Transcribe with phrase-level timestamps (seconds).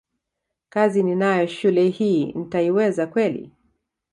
[0.69, 3.51] kazi ninayo shule hii nitaiweza kweli